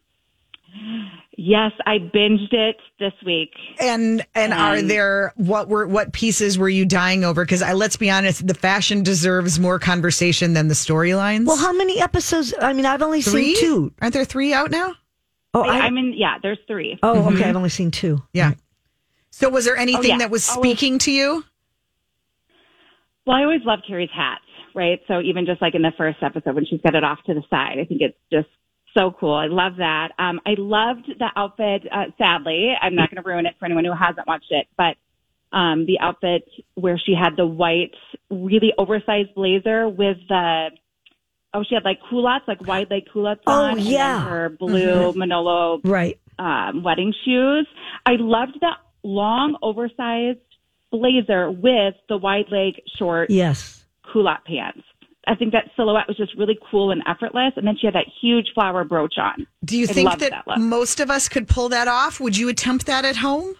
[1.42, 3.52] Yes, I binged it this week.
[3.80, 7.46] And and are Um, there what were what pieces were you dying over?
[7.46, 11.46] Because I let's be honest, the fashion deserves more conversation than the storylines.
[11.46, 12.52] Well, how many episodes?
[12.60, 13.54] I mean, I've only three?
[13.54, 13.92] seen two.
[14.02, 14.94] Aren't there three out now?
[15.54, 16.98] Oh, I, I, I'm in, yeah, there's three.
[17.02, 17.44] oh, okay.
[17.44, 18.22] I've only seen two.
[18.34, 18.52] Yeah.
[19.30, 20.18] So was there anything yeah.
[20.18, 21.42] that was Oh, speaking to you?
[23.26, 25.00] Well, I always love Carrie's hats, right?
[25.08, 27.42] So even just like in the first episode when she's got it off to the
[27.48, 28.48] side, I think it's just
[28.94, 29.34] so cool.
[29.34, 30.08] I love that.
[30.18, 31.86] Um, I loved the outfit.
[31.90, 34.96] Uh, sadly, I'm not going to ruin it for anyone who hasn't watched it, but
[35.56, 37.92] um, the outfit where she had the white,
[38.30, 40.70] really oversized blazer with the
[41.52, 44.24] oh, she had like culottes, like wide leg culottes Oh, on, yeah.
[44.28, 46.18] her blue Manolo Right.
[46.38, 47.66] um, wedding shoes.
[48.06, 48.70] I loved the
[49.02, 50.38] long, oversized
[50.92, 53.84] blazer with the wide leg short Yes.
[54.12, 54.82] culotte pants.
[55.26, 57.52] I think that silhouette was just really cool and effortless.
[57.56, 59.46] And then she had that huge flower brooch on.
[59.64, 62.20] Do you I think that, that most of us could pull that off?
[62.20, 63.54] Would you attempt that at home?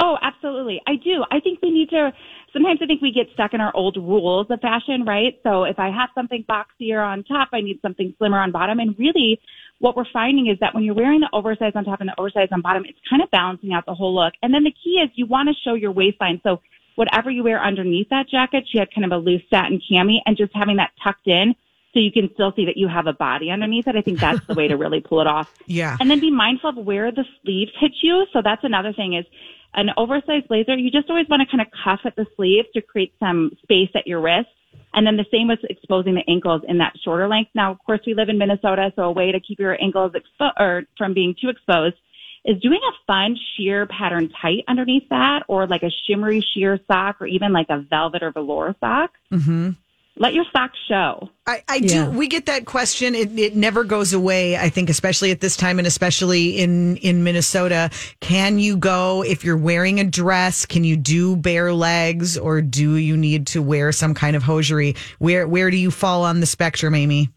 [0.00, 0.80] Oh, absolutely.
[0.86, 1.24] I do.
[1.30, 2.12] I think we need to.
[2.52, 5.38] Sometimes I think we get stuck in our old rules of fashion, right?
[5.42, 8.78] So if I have something boxier on top, I need something slimmer on bottom.
[8.78, 9.40] And really,
[9.78, 12.52] what we're finding is that when you're wearing the oversized on top and the oversized
[12.52, 14.34] on bottom, it's kind of balancing out the whole look.
[14.42, 16.40] And then the key is you want to show your waistline.
[16.42, 16.60] So
[16.94, 20.36] whatever you wear underneath that jacket, she had kind of a loose satin cami and
[20.36, 21.54] just having that tucked in
[21.94, 23.96] so you can still see that you have a body underneath it.
[23.96, 25.52] I think that's the way to really pull it off.
[25.66, 25.96] Yeah.
[25.98, 28.26] And then be mindful of where the sleeves hit you.
[28.32, 29.24] So that's another thing is
[29.72, 30.76] an oversized blazer.
[30.76, 33.90] You just always want to kind of cuff at the sleeves to create some space
[33.94, 34.48] at your wrist.
[34.92, 37.50] And then the same with exposing the ankles in that shorter length.
[37.54, 40.52] Now, of course, we live in Minnesota, so a way to keep your ankles expo-
[40.58, 41.96] or from being too exposed
[42.44, 47.20] is doing a fun sheer pattern tight underneath that, or like a shimmery sheer sock,
[47.20, 49.12] or even like a velvet or velour sock.
[49.32, 49.70] Mm-hmm.
[50.16, 51.28] Let your socks show.
[51.44, 52.04] I, I Yeah.
[52.04, 52.10] do.
[52.12, 53.16] We get that question.
[53.16, 54.56] It, it never goes away.
[54.56, 57.90] I think, especially at this time, and especially in in Minnesota.
[58.20, 60.66] Can you go if you're wearing a dress?
[60.66, 64.94] Can you do bare legs, or do you need to wear some kind of hosiery?
[65.18, 67.30] Where where do you fall on the spectrum, Amy?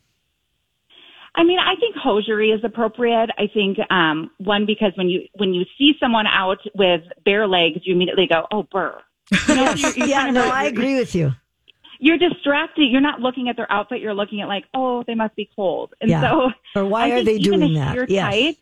[1.38, 3.30] I mean, I think hosiery is appropriate.
[3.38, 7.78] I think um, one because when you when you see someone out with bare legs,
[7.84, 9.00] you immediately go, "Oh, burr."
[9.48, 11.32] You know, you're, you're Yeah, no, I agree with you.
[12.00, 12.86] You're distracted.
[12.92, 14.02] You're not looking at their outfit.
[14.02, 16.22] You're looking at like, "Oh, they must be cold." And Yeah.
[16.22, 17.94] so, Or why are they doing that?
[17.94, 18.24] sheer Yes.
[18.26, 18.58] tight,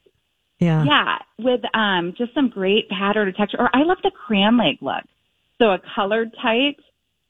[0.60, 0.84] Yeah.
[0.84, 3.58] yeah, with um just some great pattern or texture.
[3.60, 5.04] Or I love the cran leg look.
[5.60, 6.76] So a colored tight,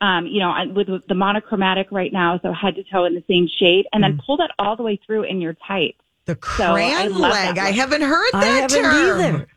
[0.02, 3.14] um, you know, I- with, with the monochromatic right now, so head to toe in
[3.16, 4.08] the same shade, and Mm.
[4.08, 5.96] then pull that all the way through in your tight.
[6.26, 7.58] The So, I crayon love leg.
[7.60, 9.20] I haven't heard that I haven't term.
[9.36, 9.48] either.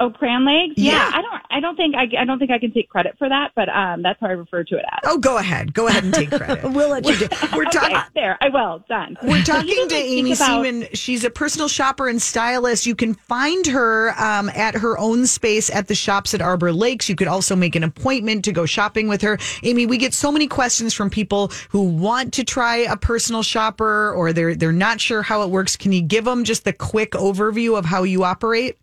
[0.00, 0.74] Oh, cran legs?
[0.76, 0.92] Yeah.
[0.92, 1.10] Yeah.
[1.14, 1.42] I don't.
[1.50, 1.94] I don't think.
[1.94, 4.32] I, I don't think I can take credit for that, but um, that's how I
[4.32, 4.98] refer to it as.
[5.04, 5.72] Oh, go ahead.
[5.72, 6.64] Go ahead and take credit.
[6.74, 7.28] We'll let you do.
[7.54, 7.96] We're Okay, talking.
[8.16, 8.36] there.
[8.40, 8.84] I will.
[8.88, 9.16] Done.
[9.22, 10.88] We're talking even to Amy about- Seaman.
[10.94, 12.86] She's a personal shopper and stylist.
[12.86, 17.08] You can find her um, at her own space at the shops at Arbor Lakes.
[17.08, 19.38] You could also make an appointment to go shopping with her.
[19.62, 24.12] Amy, we get so many questions from people who want to try a personal shopper
[24.12, 25.76] or they're they're not sure how it works.
[25.76, 28.76] Can you give them just the quick overview of how you operate?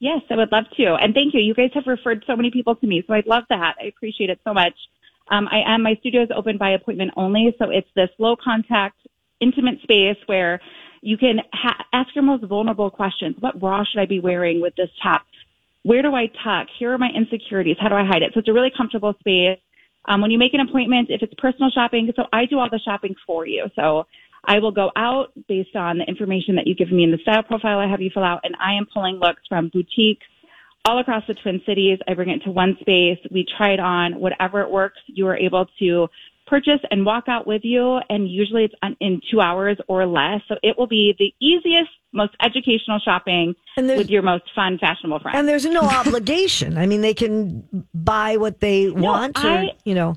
[0.00, 0.94] Yes, I would love to.
[1.00, 1.40] And thank you.
[1.40, 3.74] You guys have referred so many people to me, so I'd love that.
[3.82, 4.74] I appreciate it so much.
[5.30, 8.96] Um, I am, my studio is open by appointment only, so it's this low contact,
[9.40, 10.60] intimate space where
[11.02, 13.36] you can ha- ask your most vulnerable questions.
[13.40, 15.22] What bra should I be wearing with this top?
[15.82, 16.68] Where do I tuck?
[16.78, 17.76] Here are my insecurities.
[17.80, 18.32] How do I hide it?
[18.34, 19.58] So it's a really comfortable space.
[20.06, 22.80] Um, when you make an appointment, if it's personal shopping, so I do all the
[22.84, 23.66] shopping for you.
[23.76, 24.06] So
[24.44, 27.42] I will go out based on the information that you give me in the style
[27.42, 30.26] profile I have you fill out, and I am pulling looks from boutiques
[30.84, 31.98] all across the Twin Cities.
[32.08, 33.18] I bring it to one space.
[33.30, 34.20] We try it on.
[34.20, 36.08] Whatever it works, you are able to
[36.46, 37.98] purchase and walk out with you.
[38.08, 40.40] And usually it's on- in two hours or less.
[40.48, 43.54] So it will be the easiest, most educational shopping
[43.98, 45.36] with your most fun, fashionable friends.
[45.36, 46.78] And there's no obligation.
[46.78, 50.16] I mean, they can buy what they want, or I- you know,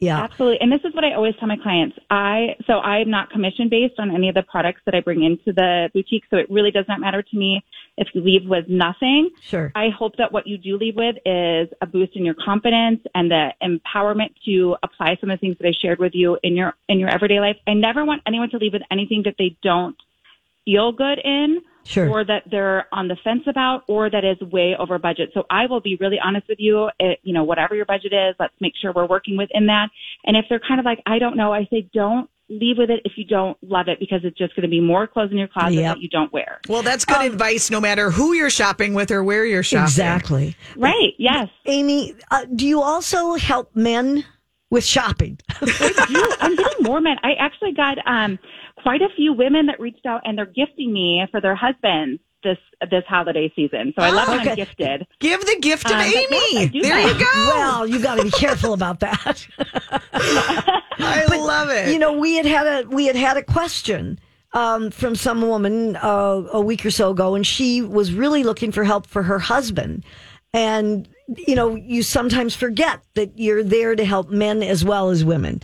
[0.00, 0.22] yeah.
[0.22, 0.60] Absolutely.
[0.60, 1.96] And this is what I always tell my clients.
[2.08, 5.52] I, so I'm not commission based on any of the products that I bring into
[5.52, 6.22] the boutique.
[6.30, 7.64] So it really does not matter to me
[7.96, 9.30] if you leave with nothing.
[9.40, 9.72] Sure.
[9.74, 13.28] I hope that what you do leave with is a boost in your confidence and
[13.28, 16.74] the empowerment to apply some of the things that I shared with you in your,
[16.88, 17.56] in your everyday life.
[17.66, 19.96] I never want anyone to leave with anything that they don't
[20.64, 22.08] feel good in Sure.
[22.10, 25.30] or that they're on the fence about or that is way over budget.
[25.32, 26.90] So I will be really honest with you.
[26.98, 29.88] It, you know, whatever your budget is, let's make sure we're working within that.
[30.24, 33.00] And if they're kind of like, I don't know, I say don't leave with it
[33.04, 35.48] if you don't love it because it's just going to be more clothes in your
[35.48, 35.94] closet Yep.
[35.96, 36.60] that you don't wear.
[36.68, 39.84] Well, that's good advice no matter who you're shopping with or where you're shopping.
[39.84, 40.56] Exactly.
[40.76, 41.12] Right.
[41.18, 41.48] Yes.
[41.66, 44.24] Amy, uh, do you also help men
[44.70, 45.38] with shopping?
[45.60, 47.16] I'm getting more men.
[47.22, 48.38] I actually got um,
[48.82, 52.58] quite a few women that reached out and they're gifting me for their husbands this
[52.90, 53.92] this holiday season.
[53.96, 54.50] So I love when Okay.
[54.50, 55.06] I'm gifted.
[55.18, 56.80] Give the gift of Um, but yes, Amy.
[56.82, 57.12] there that.
[57.18, 57.46] you go.
[57.48, 59.46] well, you got to be careful about that.
[61.00, 61.92] I love it.
[61.92, 64.18] you know, we had had a we had had a question
[64.52, 68.72] um, from some woman uh, a week or so ago, and she was really looking
[68.72, 70.04] for help for her husband.
[70.54, 75.24] And you know, you sometimes forget that you're there to help men as well as
[75.24, 75.60] women.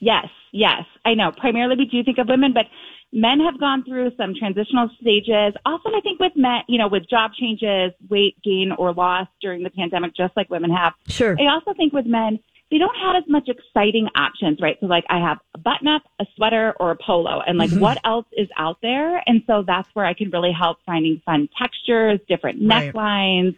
[0.00, 1.30] Yes, yes, I know.
[1.30, 2.66] Primarily, we do think of women, but
[3.12, 5.54] men have gone through some transitional stages.
[5.64, 9.62] Also, I think with men, you know, with job changes, weight gain or loss during
[9.62, 10.94] the pandemic, just like women have.
[11.06, 11.36] Sure.
[11.40, 12.40] I also think with men,
[12.72, 14.76] they don't have as much exciting options, right?
[14.80, 17.98] So, like, I have a button up, a sweater, or a polo, and like, what
[18.04, 19.22] else is out there?
[19.26, 22.92] And so that's where I can really help finding fun textures, different Right.
[22.92, 23.54] necklines,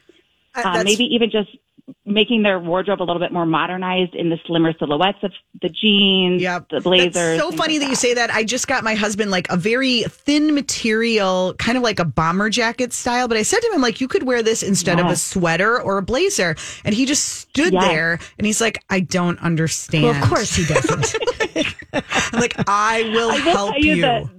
[0.55, 1.49] uh, maybe even just
[2.05, 6.43] making their wardrobe a little bit more modernized in the slimmer silhouettes of the jeans,
[6.43, 6.69] Yep.
[6.71, 7.13] the blazers.
[7.15, 8.31] That's so funny like that you say that.
[8.31, 12.51] I just got my husband like a very thin material, kind of like a bomber
[12.51, 13.29] jacket style.
[13.29, 15.99] But I said to him, like, you could wear this instead of a sweater or
[15.99, 16.57] a blazer.
[16.85, 17.85] And he just stood Yes.
[17.85, 20.05] there and he's like, I don't understand.
[20.05, 21.15] Well, of course he doesn't.
[21.93, 24.03] I'm like, I will I will help tell you, you.
[24.03, 24.31] the,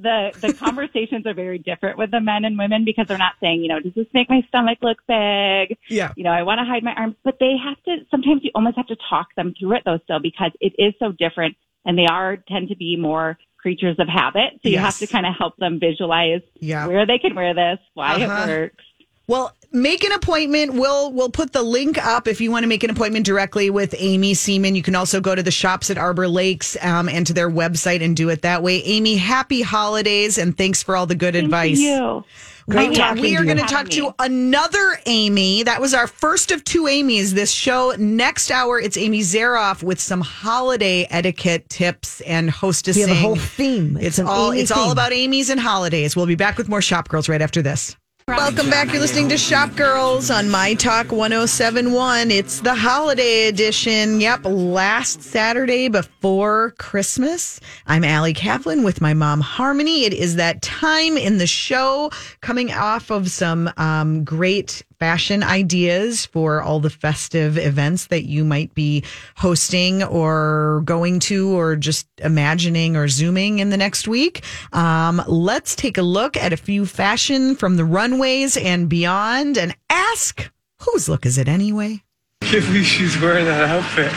[0.42, 3.62] the the conversations are very different with the men and women because they're not saying,
[3.62, 5.78] you know, does this make my stomach look big?
[5.90, 6.14] Yeah.
[6.16, 8.06] You know, I want to hide my arms, but they have to.
[8.12, 11.12] Sometimes you almost have to talk them through it though, still because it is so
[11.18, 14.54] different, and they are tend to be more creatures of habit.
[14.64, 14.84] So you Yes.
[15.00, 16.88] have to kind of help them visualize Yeah.
[16.88, 18.44] where they can wear this, why Uh-huh.
[18.44, 18.84] it works.
[19.28, 20.74] Well, make an appointment.
[20.74, 23.94] We'll we'll put the link up if you want to make an appointment directly with
[24.00, 24.76] Amy Seaman.
[24.76, 28.02] You can also go to the shops at Arbor Lakes um, and to their website
[28.04, 28.82] and do it that way.
[28.86, 31.80] Amy, happy holidays and thanks for all the good advice.
[31.80, 32.24] You.
[32.70, 35.64] Great We- talking we are going to talk to another Amy.
[35.64, 37.94] That was our first of two Amy's this show.
[37.98, 42.96] Next hour, it's Amy Zaroff with some holiday etiquette tips and hostessing.
[42.96, 43.98] We have a whole theme.
[44.00, 46.16] It's, an all Amy it's all about Amy's and holidays.
[46.16, 47.96] We'll be back with more Shop Girls right after this.
[48.38, 48.92] Welcome back.
[48.92, 52.30] You're listening to Shop Girls on My Talk 1071.
[52.30, 54.22] It's the holiday edition.
[54.22, 57.60] Yep, last Saturday before Christmas.
[57.88, 60.06] I'm Allie Kaplan with my mom Harmony.
[60.06, 62.12] It is that time in the show
[62.42, 68.44] coming off of some um, great fashion ideas for all the festive events that you
[68.44, 69.04] might be
[69.38, 74.44] hosting or going to or just imagining or zooming in the next week.
[74.74, 79.76] Um, let's take a look at a few fashion from the runways and beyond and
[79.90, 82.04] ask whose look is it anyway?
[82.42, 84.12] can't believe she's wearing that outfit.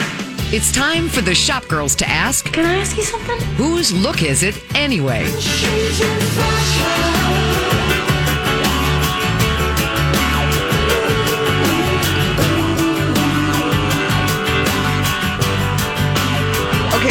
[0.53, 3.39] It's time for the shop girls to ask Can I ask you something?
[3.55, 5.23] whose look is it anyway?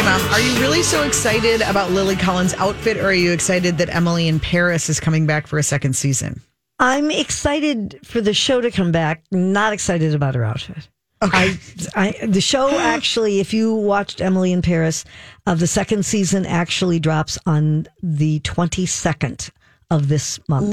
[0.03, 3.93] Mom, are you really so excited about Lily Collins' outfit or are you excited that
[3.93, 6.41] Emily in Paris is coming back for a second season?
[6.79, 9.23] I'm excited for the show to come back.
[9.31, 10.89] Not excited about her outfit.
[11.21, 11.55] Okay.
[11.95, 15.05] I, I the show actually, if you watched Emily in Paris,
[15.47, 19.51] of the second season actually drops on the 22nd
[19.93, 20.71] of this month,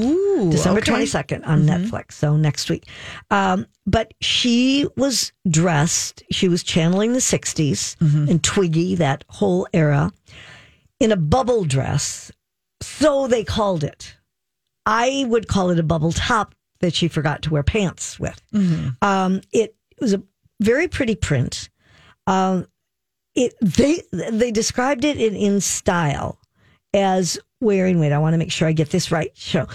[0.51, 0.91] December okay.
[0.91, 2.13] twenty second on Netflix.
[2.13, 2.87] So next week.
[3.29, 6.23] Um, but she was dressed.
[6.31, 7.95] She was channeling the 60s
[8.29, 10.11] and Twiggy, that whole era,
[10.99, 12.31] in a bubble dress.
[12.81, 14.15] So they called it.
[14.85, 18.41] I would call it a bubble top that she forgot to wear pants with.
[19.01, 20.23] Um, it was a
[20.59, 21.69] very pretty print.
[22.27, 22.67] Um,
[23.35, 26.37] it they they described it in, InStyle
[26.93, 27.99] as wearing.
[27.99, 29.31] Wait, I want to make sure I get this right.
[29.35, 29.67] So,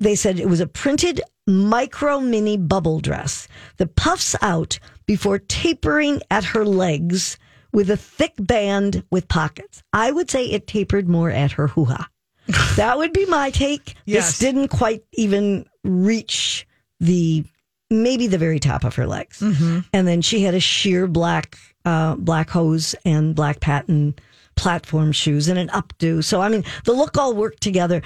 [0.00, 6.20] they said it was a printed micro mini bubble dress that puffs out before tapering
[6.30, 7.38] at her legs
[7.72, 9.82] with a thick band with pockets.
[9.92, 12.08] I would say it tapered more at her hoo ha.
[12.76, 13.94] that would be my take.
[14.04, 14.26] Yes.
[14.26, 16.66] This didn't quite even reach
[17.00, 17.44] the
[17.90, 19.40] maybe the very top of her legs.
[19.40, 19.80] Mm-hmm.
[19.92, 24.20] And then she had a sheer black uh, black hose and black patent
[24.58, 26.22] platform shoes and an updo.
[26.22, 28.02] So I mean, the look all worked together.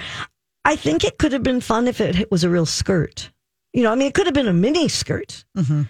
[0.65, 3.29] I think it could have been fun if it was a real skirt.
[3.73, 5.43] You know, I mean, it could have been a mini skirt.
[5.57, 5.81] Mm-hmm.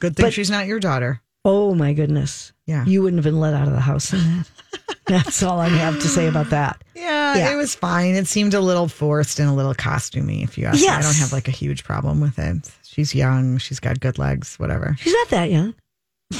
[0.00, 1.20] Good thing But- she's not your daughter.
[1.44, 2.52] Oh my goodness.
[2.66, 2.84] Yeah.
[2.84, 4.46] You wouldn't have been let out of the house in that.
[5.06, 6.82] That's all I have to say about that.
[6.94, 7.52] Yeah, Yeah.
[7.52, 8.14] it was fine.
[8.16, 10.88] It seemed a little forced and a little costumey, if you ask me.
[10.88, 12.70] I don't have like a huge problem with it.
[12.82, 13.56] She's young.
[13.56, 14.96] She's got good legs, whatever.
[14.98, 15.74] She's not that young.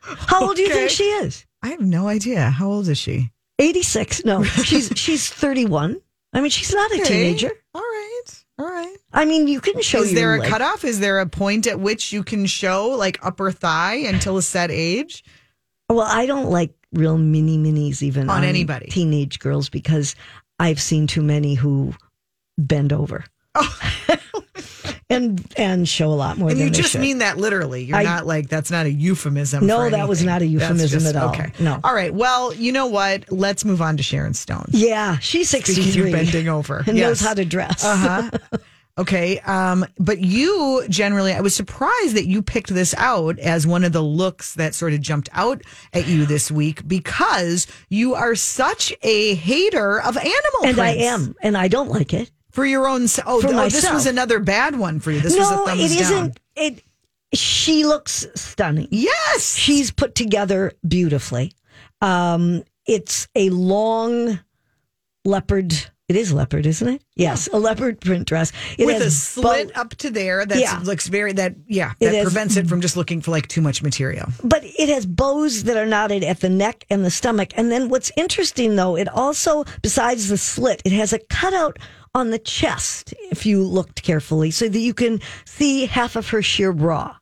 [0.00, 1.44] How old do you think she is?
[1.62, 2.50] I have no idea.
[2.50, 3.30] How old is she?
[3.58, 4.24] 86.
[4.24, 6.00] No, she's she's 31.
[6.32, 7.04] I mean, she's not a Okay.
[7.04, 7.50] teenager.
[7.74, 8.44] All right.
[8.58, 8.96] All right.
[9.12, 10.48] I mean, you can show Is there a leg.
[10.50, 10.84] cutoff?
[10.84, 14.70] Is there a point at which you can show like upper thigh until a set
[14.70, 15.24] age?
[15.88, 18.86] Well, I don't like real mini minis even On anybody.
[18.86, 20.14] teenage girls because
[20.58, 21.94] I've seen too many who
[22.58, 23.24] bend over.
[23.54, 23.78] Oh.
[25.10, 26.50] and and show a lot more.
[26.50, 27.84] And than you just mean that literally.
[27.84, 29.66] You're I- not like that's not a euphemism.
[29.66, 31.30] No, that was not a euphemism just- at all.
[31.30, 31.50] Okay.
[31.58, 31.80] No.
[31.82, 32.12] All right.
[32.12, 33.30] Well, you know what?
[33.32, 34.66] Let's move on to Sharon Stone.
[34.70, 36.78] yeah, she's Speaking 63 bending over.
[36.86, 37.84] and knows how to dress.
[37.84, 38.58] Uh huh.
[38.98, 39.38] Okay.
[39.40, 43.92] Um, but you generally, I was surprised that you picked this out as one of
[43.92, 48.92] the looks that sort of jumped out at you this week because you are such
[49.02, 52.30] a hater of animal and I am, and I don't like it.
[52.50, 53.02] For your own.
[53.26, 55.20] Oh, For oh, this was another bad one for you.
[55.20, 56.12] This was a no, thumbs it down.
[56.12, 56.40] isn't.
[56.56, 56.82] It.
[57.34, 58.88] She looks stunning.
[58.90, 59.54] Yes.
[59.54, 61.52] She's put together beautifully.
[62.00, 64.40] Um, it's a long
[65.24, 65.74] leopard.
[66.08, 67.02] It is leopard, isn't it?
[67.16, 68.50] Yes, a leopard print dress.
[68.78, 70.78] It with a slit bow- up to there that Yeah.
[70.82, 73.60] looks very that yeah It that has- prevents it from just looking for like too
[73.60, 74.28] much material.
[74.42, 77.50] but it has bows that are knotted at the neck and the stomach.
[77.56, 81.78] And then what's interesting though, it also, besides the slit, it has a cutout
[82.14, 86.42] on the chest if you looked carefully so that you can see half of her
[86.42, 87.16] sheer bra.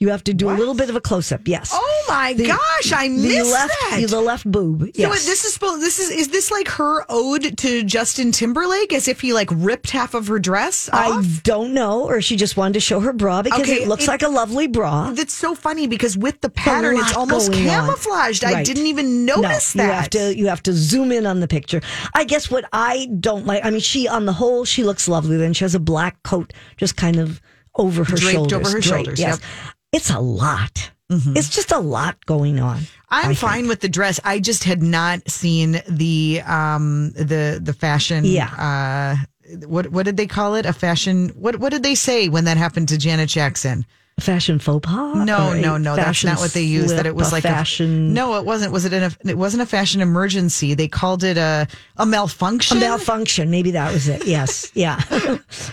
[0.00, 1.42] You have to do a little bit of a close up.
[1.46, 1.70] Yes.
[1.74, 4.06] Oh my The- gosh, I missed left, that.
[4.08, 4.80] The left boob.
[4.84, 5.26] So Yes.
[5.26, 5.58] this is.
[5.60, 9.90] This is is this like her ode to Justin Timberlake, as if he like ripped
[9.90, 13.42] half of her dress I don't know, or she just wanted to show her bra
[13.42, 15.10] because Okay, it looks it- like a lovely bra.
[15.10, 18.42] That's so funny because with the pattern, it's almost camouflaged.
[18.42, 19.88] I didn't even notice no, that.
[19.88, 21.82] You have to you have to zoom in on the picture.
[22.14, 23.64] I guess what I don't like.
[23.66, 25.36] I mean, she on the whole she looks lovely.
[25.36, 27.40] Then she has a black coat just kind of
[27.76, 28.52] over her Draped shoulders.
[28.58, 29.74] over her draped, shoulders, Yes, yep.
[29.92, 30.90] It's a lot.
[31.12, 32.82] It's just a lot going on.
[33.08, 33.68] I'm I fine think.
[33.68, 34.20] with the dress.
[34.24, 38.24] I just had not seen the um the the fashion.
[38.24, 38.46] Yeah.
[38.54, 40.66] Uh, what what did they call it?
[40.66, 41.30] A fashion.
[41.30, 43.84] What what did they say when that happened to Janet Jackson?
[44.20, 45.16] Fashion faux pas?
[45.16, 45.96] No, no, no.
[45.96, 46.96] That's not what they used.
[46.96, 48.10] That it was a like fashion.
[48.10, 48.72] A, no, it wasn't.
[48.72, 48.92] Was it?
[48.92, 50.74] An, it wasn't a fashion emergency.
[50.74, 51.66] They called it a
[51.96, 52.78] a malfunction.
[52.78, 53.50] A malfunction.
[53.50, 54.26] Maybe that was it.
[54.26, 54.70] Yes.
[54.74, 55.00] Yeah.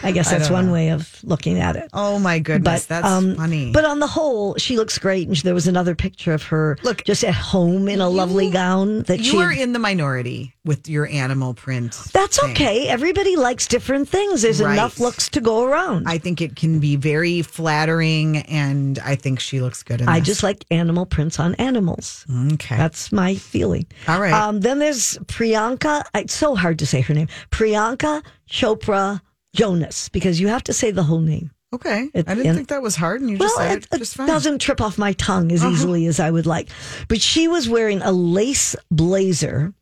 [0.04, 0.74] I guess that's don't one know.
[0.74, 1.90] way of looking at it.
[1.94, 3.72] oh my goodness, But that's um, funny.
[3.72, 7.04] But on the whole, she looks great, and there was another picture of her Look,
[7.04, 9.38] just at home in a lovely gown that you she.
[9.38, 11.98] are in the minority with your animal print.
[12.14, 12.52] That's thing.
[12.52, 12.88] okay.
[12.90, 14.42] Everybody likes different things.
[14.44, 14.74] There's Right.
[14.74, 16.08] enough looks to go around.
[16.08, 20.06] I, I think it can be very flattering, and I think she looks good in
[20.08, 20.14] this.
[20.16, 22.26] I just like animal prints on animals.
[22.54, 22.76] okay.
[22.78, 23.88] That's my feeling.
[24.08, 24.34] All right.
[24.34, 26.04] Um, then there's Priyanka.
[26.14, 27.28] It's so hard to say her name.
[27.52, 29.22] Priyanka Chopra
[29.56, 31.52] Jonas because you have to say the whole name.
[31.74, 32.10] okay.
[32.14, 33.98] it- I didn't and- think that was hard, and you just Well, said it, it,
[34.00, 34.28] just fine.
[34.30, 34.36] Uh-huh.
[34.36, 36.70] doesn't trip off my tongue as easily as I would like.
[37.08, 39.74] But she was wearing a lace blazer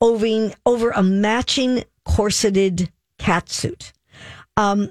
[0.00, 3.92] over, over a matching corseted cat suit.
[4.56, 4.90] Um,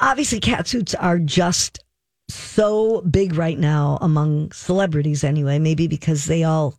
[0.00, 1.80] obviously, cat suits are just
[2.28, 6.74] so big right now among celebrities, anyway, maybe because they all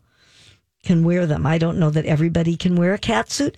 [0.86, 1.44] can wear them.
[1.46, 3.56] I don't know that everybody can wear a cat suit.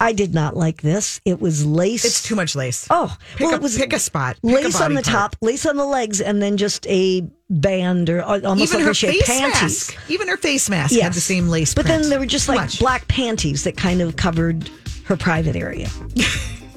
[0.00, 1.20] I did not like this.
[1.26, 2.00] It was lace.
[2.02, 2.06] Mm-hmm.
[2.06, 2.86] It's too much lace.
[2.88, 4.36] Oh, Pick well, a- it was pick a spot.
[4.42, 5.32] Pick a lace on the part.
[5.32, 7.20] top, lace on the legs, and then just a
[7.50, 9.60] band or uh, almost Even like her a shape face panties.
[9.90, 10.10] mask.
[10.10, 12.02] Even her face mask had the same lace but print.
[12.02, 12.78] then there were just Too like much.
[12.78, 14.70] black panties that kind of covered
[15.04, 15.88] her private area.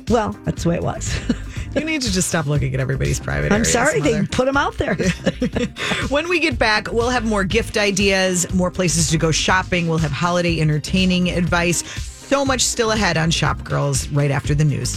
[0.10, 1.10] Well, that's the way it was.
[1.76, 4.78] You need to just stop looking at everybody's private I'm sorry they put them out
[4.78, 4.98] there.
[6.10, 9.88] When we get back, we'll have more gift ideas, more places to go shopping.
[9.88, 11.84] We'll have holiday entertaining advice.
[12.32, 14.90] So much still ahead on Shop Girls right after the news.